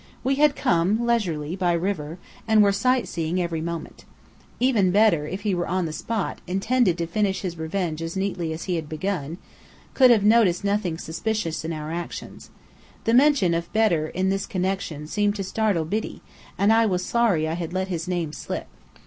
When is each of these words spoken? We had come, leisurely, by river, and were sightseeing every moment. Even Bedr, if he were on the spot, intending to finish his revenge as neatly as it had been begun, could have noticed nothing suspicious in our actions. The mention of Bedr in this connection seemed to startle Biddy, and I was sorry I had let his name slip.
We 0.23 0.33
had 0.37 0.55
come, 0.55 1.05
leisurely, 1.05 1.55
by 1.55 1.73
river, 1.73 2.17
and 2.47 2.63
were 2.63 2.71
sightseeing 2.71 3.39
every 3.39 3.61
moment. 3.61 4.03
Even 4.59 4.91
Bedr, 4.91 5.27
if 5.27 5.41
he 5.41 5.53
were 5.53 5.67
on 5.67 5.85
the 5.85 5.93
spot, 5.93 6.41
intending 6.47 6.95
to 6.95 7.05
finish 7.05 7.41
his 7.41 7.55
revenge 7.55 8.01
as 8.01 8.17
neatly 8.17 8.51
as 8.51 8.67
it 8.67 8.73
had 8.73 8.89
been 8.89 8.97
begun, 8.97 9.37
could 9.93 10.09
have 10.09 10.23
noticed 10.23 10.63
nothing 10.63 10.97
suspicious 10.97 11.63
in 11.63 11.71
our 11.71 11.91
actions. 11.93 12.49
The 13.03 13.13
mention 13.13 13.53
of 13.53 13.71
Bedr 13.73 14.07
in 14.07 14.29
this 14.29 14.47
connection 14.47 15.05
seemed 15.05 15.35
to 15.35 15.43
startle 15.43 15.85
Biddy, 15.85 16.23
and 16.57 16.73
I 16.73 16.87
was 16.87 17.05
sorry 17.05 17.47
I 17.47 17.53
had 17.53 17.71
let 17.71 17.89
his 17.89 18.07
name 18.07 18.33
slip. 18.33 18.65